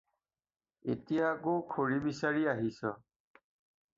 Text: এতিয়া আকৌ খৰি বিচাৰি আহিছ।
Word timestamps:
এতিয়া 0.93 1.27
আকৌ 1.33 1.59
খৰি 1.75 1.99
বিচাৰি 2.07 2.49
আহিছ। 2.55 2.93